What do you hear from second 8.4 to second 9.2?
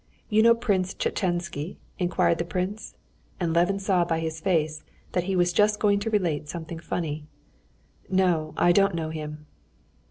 I don't know